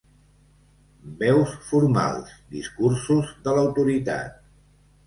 Veus 1.19 1.53
formals: 1.67 2.35
discursos 2.59 3.33
de 3.47 3.57
l'autoritat. 3.59 4.43